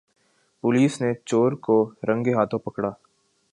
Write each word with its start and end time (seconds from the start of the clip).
police 0.63 0.99
نے 1.01 1.13
چور 1.25 1.51
کو 1.65 1.77
رنگے 2.07 2.33
ہاتھوں 2.33 2.59
پکڑا 2.59 2.91